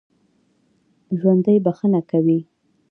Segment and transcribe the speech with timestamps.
[1.19, 2.39] ژوندي بښنه کوي